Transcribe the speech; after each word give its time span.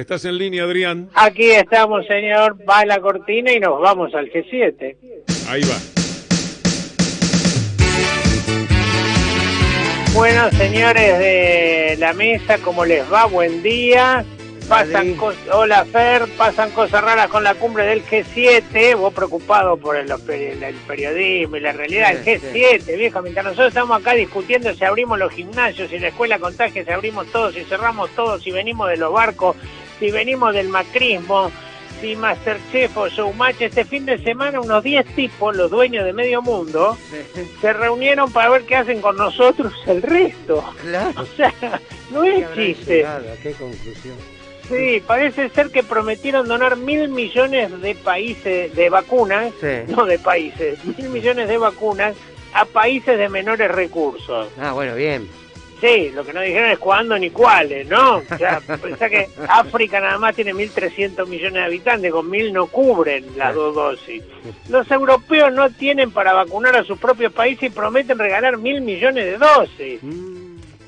¿Estás 0.00 0.24
en 0.24 0.38
línea, 0.38 0.64
Adrián? 0.64 1.10
Aquí 1.12 1.50
estamos, 1.50 2.06
señor. 2.06 2.56
Va 2.66 2.86
la 2.86 3.02
cortina 3.02 3.52
y 3.52 3.60
nos 3.60 3.78
vamos 3.82 4.14
al 4.14 4.30
G7. 4.32 4.96
Ahí 5.46 5.60
va. 5.60 5.76
Bueno, 10.14 10.50
señores 10.52 11.18
de 11.18 11.96
la 11.98 12.14
mesa, 12.14 12.56
¿cómo 12.64 12.86
les 12.86 13.12
va? 13.12 13.26
Buen 13.26 13.62
día. 13.62 14.24
Pasan 14.70 15.14
cosas, 15.16 15.42
hola 15.52 15.84
Fer, 15.84 16.28
pasan 16.38 16.70
cosas 16.70 17.02
raras 17.02 17.28
con 17.28 17.42
la 17.42 17.54
cumbre 17.56 17.84
del 17.84 18.04
G7, 18.04 18.96
vos 18.96 19.12
preocupado 19.12 19.76
por 19.76 19.96
el, 19.96 20.08
el 20.08 20.74
periodismo 20.86 21.56
y 21.56 21.60
la 21.60 21.72
realidad 21.72 22.14
del 22.14 22.24
G7, 22.40 22.96
viejo, 22.96 23.20
mientras 23.20 23.46
nosotros 23.46 23.68
estamos 23.68 24.00
acá 24.00 24.14
discutiendo 24.14 24.72
si 24.72 24.84
abrimos 24.84 25.18
los 25.18 25.32
gimnasios, 25.32 25.90
si 25.90 25.98
la 25.98 26.08
escuela 26.08 26.38
contagia, 26.38 26.84
si 26.84 26.90
abrimos 26.92 27.26
todos, 27.32 27.52
si 27.52 27.64
cerramos 27.64 28.10
todos, 28.10 28.44
si 28.44 28.52
venimos 28.52 28.88
de 28.88 28.96
los 28.96 29.12
barcos, 29.12 29.56
si 30.00 30.10
venimos 30.10 30.52
del 30.54 30.68
macrismo, 30.68 31.52
si 32.00 32.16
Masterchef 32.16 32.96
o 32.96 33.08
Showmatch, 33.08 33.60
este 33.60 33.84
fin 33.84 34.06
de 34.06 34.18
semana 34.18 34.60
unos 34.60 34.82
10 34.82 35.04
tipos, 35.14 35.54
los 35.54 35.70
dueños 35.70 36.04
de 36.04 36.12
medio 36.14 36.40
mundo, 36.42 36.96
se 37.60 37.72
reunieron 37.74 38.32
para 38.32 38.48
ver 38.50 38.62
qué 38.62 38.76
hacen 38.76 39.00
con 39.02 39.16
nosotros 39.16 39.72
el 39.86 40.00
resto. 40.02 40.64
Claro. 40.80 41.20
O 41.20 41.26
sea, 41.36 41.52
no 42.10 42.24
es 42.24 42.46
chiste. 42.54 43.06
¿Qué 43.42 43.52
conclusión? 43.52 44.16
Sí, 44.68 45.02
parece 45.06 45.48
ser 45.50 45.70
que 45.70 45.82
prometieron 45.82 46.46
donar 46.48 46.76
mil 46.76 47.08
millones 47.08 47.80
de 47.82 47.94
países 47.96 48.74
de 48.74 48.88
vacunas, 48.88 49.52
Sí. 49.60 49.92
no 49.92 50.06
de 50.06 50.18
países, 50.18 50.82
mil 50.96 51.08
millones 51.10 51.48
de 51.48 51.58
vacunas 51.58 52.14
a 52.54 52.64
países 52.64 53.18
de 53.18 53.28
menores 53.28 53.70
recursos. 53.70 54.48
Ah, 54.58 54.72
bueno, 54.72 54.94
bien. 54.94 55.28
Sí, 55.80 56.10
lo 56.14 56.24
que 56.24 56.32
no 56.32 56.40
dijeron 56.40 56.70
es 56.70 56.78
cuándo 56.78 57.18
ni 57.18 57.30
cuáles, 57.30 57.86
¿no? 57.88 58.16
O 58.16 58.36
sea, 58.36 58.60
pensá 58.82 59.08
que 59.08 59.28
África 59.48 60.00
nada 60.00 60.18
más 60.18 60.34
tiene 60.34 60.52
1.300 60.52 61.26
millones 61.26 61.54
de 61.54 61.64
habitantes, 61.64 62.12
con 62.12 62.28
mil 62.28 62.52
no 62.52 62.66
cubren 62.66 63.24
las 63.36 63.54
dos 63.54 63.74
dosis. 63.74 64.22
Los 64.68 64.90
europeos 64.90 65.52
no 65.52 65.70
tienen 65.70 66.10
para 66.10 66.32
vacunar 66.32 66.76
a 66.76 66.84
sus 66.84 66.98
propios 66.98 67.32
países 67.32 67.64
y 67.64 67.70
prometen 67.70 68.18
regalar 68.18 68.58
mil 68.58 68.80
millones 68.82 69.24
de 69.24 69.38
dosis. 69.38 70.02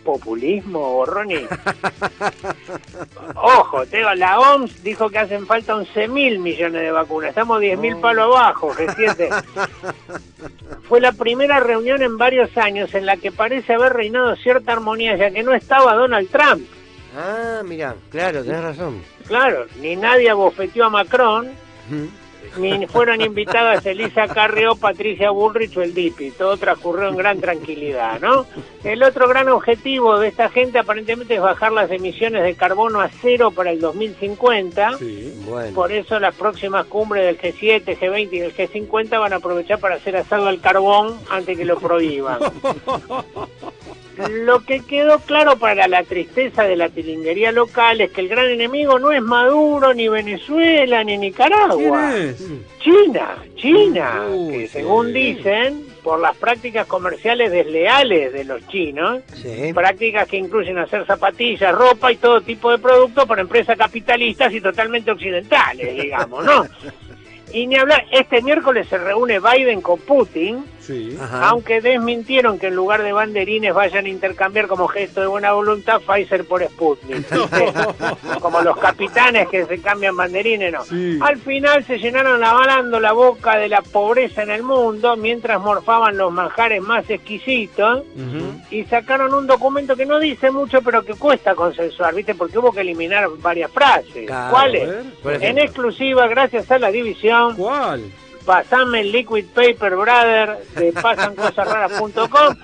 Populismo, 0.04 1.04
Ronnie. 1.06 1.46
Ojo, 3.34 3.86
te 3.86 3.98
digo, 3.98 4.14
la 4.14 4.38
OMS 4.38 4.82
dijo 4.82 5.08
que 5.08 5.18
hacen 5.18 5.46
falta 5.46 5.76
11 5.76 6.08
mil 6.08 6.38
millones 6.38 6.82
de 6.82 6.90
vacunas. 6.90 7.30
Estamos 7.30 7.60
10 7.60 7.78
mil 7.78 7.96
palos 7.96 8.24
abajo, 8.24 8.72
G7. 8.72 9.44
Fue 10.88 11.00
la 11.00 11.12
primera 11.12 11.60
reunión 11.60 12.02
en 12.02 12.18
varios 12.18 12.56
años 12.56 12.92
en 12.94 13.06
la 13.06 13.16
que 13.16 13.32
parece 13.32 13.74
haber 13.74 13.92
reinado 13.92 14.36
cierta 14.36 14.72
armonía, 14.72 15.16
ya 15.16 15.30
que 15.30 15.42
no 15.42 15.54
estaba 15.54 15.94
Donald 15.94 16.28
Trump. 16.30 16.66
Ah, 17.16 17.62
mira, 17.64 17.94
claro, 18.10 18.42
tenés 18.42 18.62
razón. 18.62 19.02
Claro, 19.26 19.66
ni 19.80 19.96
nadie 19.96 20.30
abofeteó 20.30 20.86
a 20.86 20.90
Macron, 20.90 21.50
ni 21.90 22.08
fueron 22.88 23.20
invitadas 23.20 23.84
Elisa 23.86 24.28
Carrió, 24.28 24.76
Patricia 24.76 25.30
Bullrich 25.30 25.76
o 25.76 25.82
el 25.82 25.94
Dipi. 25.94 26.30
Todo 26.32 26.56
transcurrió 26.56 27.08
en 27.08 27.16
gran 27.16 27.40
tranquilidad, 27.40 28.20
¿no? 28.20 28.46
El 28.84 29.02
otro 29.02 29.28
gran 29.28 29.48
objetivo 29.48 30.18
de 30.18 30.28
esta 30.28 30.48
gente 30.48 30.78
aparentemente 30.78 31.34
es 31.34 31.40
bajar 31.40 31.72
las 31.72 31.90
emisiones 31.90 32.42
de 32.42 32.54
carbono 32.54 33.00
a 33.00 33.08
cero 33.08 33.50
para 33.50 33.70
el 33.70 33.80
2050. 33.80 34.98
Sí. 34.98 35.42
Bueno. 35.46 35.74
Por 35.74 35.92
eso 35.92 36.18
las 36.18 36.34
próximas 36.34 36.86
cumbres 36.86 37.24
del 37.24 37.38
G7, 37.38 37.98
G20 37.98 38.32
y 38.32 38.40
el 38.40 38.54
G50 38.54 39.20
van 39.20 39.32
a 39.32 39.36
aprovechar 39.36 39.78
para 39.78 39.96
hacer 39.96 40.16
asado 40.16 40.48
al 40.48 40.60
carbón 40.60 41.18
antes 41.30 41.56
que 41.56 41.64
lo 41.64 41.78
prohíban. 41.78 42.40
Lo 44.30 44.60
que 44.64 44.80
quedó 44.80 45.18
claro 45.20 45.56
para 45.56 45.88
la 45.88 46.02
tristeza 46.02 46.64
de 46.64 46.76
la 46.76 46.88
tilinguería 46.90 47.50
local 47.52 48.00
es 48.00 48.10
que 48.10 48.20
el 48.20 48.28
gran 48.28 48.46
enemigo 48.50 48.98
no 48.98 49.10
es 49.12 49.22
Maduro, 49.22 49.94
ni 49.94 50.08
Venezuela, 50.08 51.02
ni 51.02 51.16
Nicaragua. 51.18 52.12
China, 52.80 53.36
China, 53.56 54.26
que 54.50 54.66
sí. 54.66 54.68
según 54.68 55.12
dicen, 55.12 55.86
por 56.02 56.20
las 56.20 56.36
prácticas 56.36 56.86
comerciales 56.86 57.50
desleales 57.52 58.32
de 58.32 58.44
los 58.44 58.66
chinos, 58.68 59.22
Sí. 59.34 59.72
prácticas 59.72 60.28
que 60.28 60.36
incluyen 60.36 60.78
hacer 60.78 61.06
zapatillas, 61.06 61.74
ropa 61.74 62.12
y 62.12 62.16
todo 62.16 62.40
tipo 62.40 62.70
de 62.70 62.78
productos 62.78 63.24
por 63.26 63.38
empresas 63.38 63.78
capitalistas 63.78 64.52
y 64.52 64.60
totalmente 64.60 65.10
occidentales, 65.10 66.00
digamos, 66.02 66.44
¿no? 66.44 66.64
Y 67.54 67.66
ni 67.66 67.76
hablar, 67.76 68.06
este 68.10 68.40
miércoles 68.40 68.86
se 68.88 68.96
reúne 68.96 69.38
Biden 69.38 69.82
con 69.82 69.98
Putin, 70.00 70.64
Sí. 70.82 71.16
Ajá. 71.20 71.48
aunque 71.48 71.80
desmintieron 71.80 72.58
que 72.58 72.66
en 72.66 72.74
lugar 72.74 73.02
de 73.02 73.12
banderines 73.12 73.72
vayan 73.72 74.06
a 74.06 74.08
intercambiar 74.08 74.66
como 74.66 74.88
gesto 74.88 75.20
de 75.20 75.26
buena 75.28 75.52
voluntad 75.52 76.00
Pfizer 76.00 76.44
por 76.44 76.62
Sputnik. 76.64 77.26
como 78.40 78.60
los 78.62 78.76
capitanes 78.76 79.48
que 79.48 79.64
se 79.64 79.78
cambian 79.80 80.16
banderines, 80.16 80.72
no. 80.72 80.84
Sí. 80.84 81.18
Al 81.22 81.38
final 81.38 81.84
se 81.84 81.98
llenaron 81.98 82.42
avalando 82.42 82.98
la 82.98 83.12
boca 83.12 83.56
de 83.56 83.68
la 83.68 83.82
pobreza 83.82 84.42
en 84.42 84.50
el 84.50 84.62
mundo 84.62 85.16
mientras 85.16 85.60
morfaban 85.60 86.16
los 86.16 86.32
manjares 86.32 86.82
más 86.82 87.08
exquisitos 87.08 88.04
y 88.70 88.84
sacaron 88.84 89.32
un 89.34 89.46
documento 89.46 89.96
que 89.96 90.06
no 90.06 90.18
dice 90.18 90.50
mucho 90.50 90.82
pero 90.82 91.04
que 91.04 91.14
cuesta 91.14 91.54
consensuar, 91.54 92.14
¿viste? 92.14 92.34
Porque 92.34 92.58
hubo 92.58 92.72
que 92.72 92.80
eliminar 92.80 93.28
varias 93.38 93.70
frases. 93.70 94.26
Claro, 94.26 94.50
¿Cuáles? 94.50 94.90
En 95.24 95.58
exclusiva, 95.58 96.26
gracias 96.26 96.70
a 96.70 96.78
la 96.78 96.90
división, 96.90 97.54
¿Cuál? 97.56 98.02
Pasame 98.44 99.00
el 99.00 99.12
Liquid 99.12 99.46
Paper 99.54 99.96
Brother 99.96 100.58
de 100.76 100.92
pasancosasraras.com. 100.92 102.56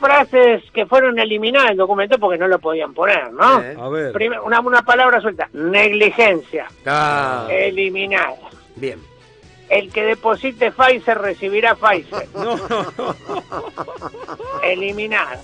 Frases 0.00 0.62
que 0.72 0.84
fueron 0.86 1.18
eliminadas 1.18 1.68
del 1.68 1.78
documento 1.78 2.18
porque 2.18 2.36
no 2.36 2.46
lo 2.46 2.58
podían 2.58 2.92
poner, 2.92 3.32
¿no? 3.32 3.62
Eh. 3.62 3.76
A 3.80 3.88
ver. 3.88 4.40
Una, 4.44 4.60
una 4.60 4.82
palabra 4.82 5.20
suelta, 5.20 5.48
negligencia, 5.54 6.66
Ah, 6.84 7.46
eliminada. 7.50 8.34
bien. 8.76 9.00
El 9.70 9.90
que 9.90 10.04
deposite 10.04 10.70
Pfizer 10.72 11.16
recibirá 11.18 11.74
Pfizer, 11.74 12.28
No. 12.34 12.56
eliminada. 14.62 15.40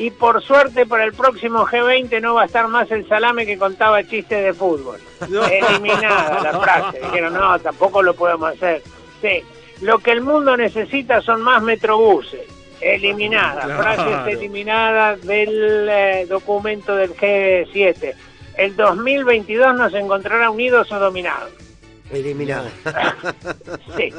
Y 0.00 0.10
por 0.10 0.42
suerte 0.42 0.86
para 0.86 1.04
el 1.04 1.12
próximo 1.12 1.66
G20 1.66 2.22
no 2.22 2.32
va 2.32 2.44
a 2.44 2.46
estar 2.46 2.66
más 2.68 2.90
el 2.90 3.06
salame 3.06 3.44
que 3.44 3.58
contaba 3.58 4.02
chistes 4.02 4.42
de 4.42 4.54
fútbol. 4.54 4.98
No. 5.28 5.44
Eliminada 5.44 6.40
la 6.42 6.58
frase. 6.58 7.00
Dijeron, 7.00 7.34
no, 7.34 7.58
tampoco 7.58 8.02
lo 8.02 8.14
podemos 8.14 8.54
hacer. 8.54 8.82
Sí, 9.20 9.44
lo 9.82 9.98
que 9.98 10.12
el 10.12 10.22
mundo 10.22 10.56
necesita 10.56 11.20
son 11.20 11.42
más 11.42 11.62
metrobuses. 11.62 12.40
Eliminada. 12.80 13.64
Claro. 13.64 13.82
Frases 13.82 14.38
eliminadas 14.38 15.20
del 15.20 15.86
eh, 15.90 16.26
documento 16.26 16.96
del 16.96 17.14
G7. 17.14 18.14
El 18.56 18.76
2022 18.76 19.76
nos 19.76 19.92
encontrará 19.92 20.48
unidos 20.48 20.90
o 20.92 20.98
dominados. 20.98 21.52
Eliminado. 22.10 22.70
Sí. 23.98 24.14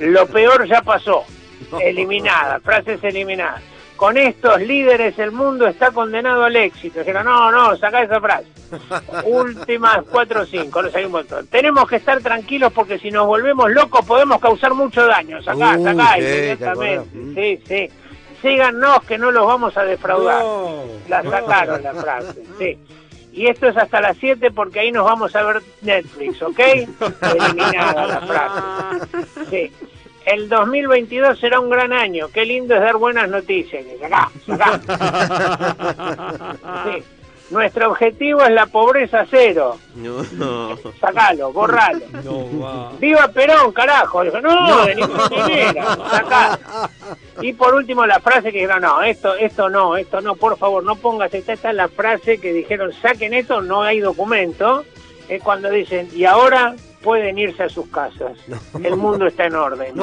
Lo 0.00 0.26
peor 0.26 0.66
ya 0.66 0.82
pasó. 0.82 1.22
Eliminada. 1.80 2.58
Frases 2.58 2.98
eliminadas. 3.04 3.62
Con 4.04 4.18
estos 4.18 4.60
líderes 4.60 5.18
el 5.18 5.32
mundo 5.32 5.66
está 5.66 5.90
condenado 5.90 6.44
al 6.44 6.54
éxito. 6.56 6.98
Dijeron, 6.98 7.24
no, 7.24 7.50
no, 7.50 7.74
sacá 7.78 8.02
esa 8.02 8.20
frase. 8.20 8.44
Últimas 9.24 10.02
cuatro 10.10 10.42
o 10.42 10.44
cinco, 10.44 10.82
no 10.82 10.90
hay 10.92 11.06
un 11.06 11.12
montón. 11.12 11.46
Tenemos 11.46 11.88
que 11.88 11.96
estar 11.96 12.20
tranquilos 12.20 12.70
porque 12.74 12.98
si 12.98 13.10
nos 13.10 13.26
volvemos 13.26 13.72
locos 13.72 14.04
podemos 14.04 14.42
causar 14.42 14.74
mucho 14.74 15.06
daño. 15.06 15.42
Sacá, 15.42 15.78
Uy, 15.78 15.84
sacá, 15.84 16.14
sí, 16.16 16.20
inmediatamente. 16.20 17.08
¿te 17.34 17.56
Sí, 17.56 17.64
sí. 17.66 17.90
Síganos 18.42 19.02
que 19.04 19.16
no 19.16 19.30
los 19.30 19.46
vamos 19.46 19.74
a 19.78 19.84
defraudar. 19.84 20.42
No. 20.42 20.84
La 21.08 21.22
sacaron 21.22 21.82
la 21.82 21.94
frase, 21.94 22.42
sí. 22.58 22.78
Y 23.32 23.46
esto 23.46 23.68
es 23.68 23.76
hasta 23.78 24.02
las 24.02 24.18
7 24.18 24.50
porque 24.50 24.80
ahí 24.80 24.92
nos 24.92 25.06
vamos 25.06 25.34
a 25.34 25.42
ver 25.44 25.62
Netflix, 25.80 26.42
¿ok? 26.42 26.60
Eliminada 26.60 28.06
la 28.06 28.20
frase. 28.20 29.26
Sí. 29.48 29.72
El 30.24 30.48
2022 30.48 31.38
será 31.38 31.60
un 31.60 31.70
gran 31.70 31.92
año. 31.92 32.28
Qué 32.32 32.44
lindo 32.44 32.74
es 32.74 32.80
dar 32.80 32.96
buenas 32.96 33.28
noticias. 33.28 33.84
Sí. 36.84 37.04
Nuestro 37.50 37.90
objetivo 37.90 38.42
es 38.42 38.50
la 38.50 38.66
pobreza 38.66 39.26
cero. 39.30 39.76
No. 39.94 40.76
Sacalo, 40.98 41.52
borralo. 41.52 42.04
No. 42.24 42.92
¡Viva 42.98 43.28
Perón, 43.28 43.70
carajo! 43.72 44.24
Dijo, 44.24 44.40
no, 44.40 44.86
de 44.86 44.94
ninguna 44.94 45.28
manera, 45.28 45.96
sacá. 46.10 46.58
Y 47.42 47.52
por 47.52 47.74
último 47.74 48.06
la 48.06 48.18
frase 48.20 48.50
que 48.50 48.60
dijeron, 48.60 48.82
no, 48.82 49.02
esto, 49.02 49.34
esto 49.36 49.68
no, 49.68 49.96
esto 49.96 50.22
no, 50.22 50.36
por 50.36 50.56
favor, 50.56 50.82
no 50.84 50.96
pongas, 50.96 51.34
esta, 51.34 51.52
esta 51.52 51.70
es 51.70 51.76
la 51.76 51.88
frase 51.88 52.38
que 52.38 52.52
dijeron, 52.52 52.92
saquen 52.94 53.34
esto, 53.34 53.60
no 53.60 53.82
hay 53.82 54.00
documento, 54.00 54.84
es 55.28 55.42
cuando 55.42 55.70
dicen, 55.70 56.08
y 56.14 56.24
ahora 56.24 56.74
pueden 57.04 57.38
irse 57.38 57.62
a 57.62 57.68
sus 57.68 57.86
casas, 57.88 58.32
el 58.82 58.96
mundo 58.96 59.26
está 59.26 59.44
en 59.44 59.54
orden. 59.54 59.94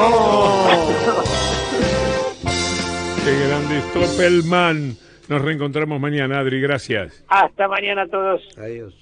Qué 3.25 3.47
grande 3.47 3.81
Stoppelman. 3.89 4.95
Nos 5.27 5.41
reencontramos 5.41 5.99
mañana, 5.99 6.39
Adri. 6.39 6.61
Gracias. 6.61 7.23
Hasta 7.27 7.67
mañana 7.67 8.03
a 8.03 8.07
todos. 8.07 8.41
Adiós. 8.57 8.93